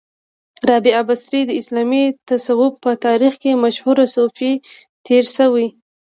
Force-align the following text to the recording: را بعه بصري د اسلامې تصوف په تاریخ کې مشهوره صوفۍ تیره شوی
را 0.67 0.77
بعه 0.85 1.01
بصري 1.09 1.41
د 1.45 1.51
اسلامې 1.59 2.03
تصوف 2.29 2.73
په 2.83 2.91
تاریخ 3.05 3.33
کې 3.41 3.61
مشهوره 3.63 4.05
صوفۍ 4.15 4.53
تیره 5.05 5.29
شوی 5.37 5.67